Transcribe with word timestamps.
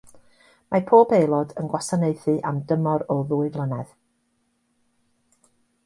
Mae 0.75 0.83
pob 0.91 1.13
aelod 1.17 1.53
yn 1.63 1.69
gwasanaethu 1.75 2.35
am 2.53 2.63
dymor 2.73 3.07
o 3.17 3.21
ddwy 3.35 3.53
flynedd. 3.59 3.95